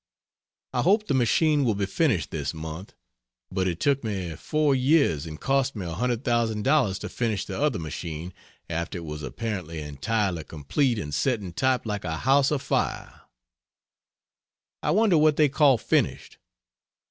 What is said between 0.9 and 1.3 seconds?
the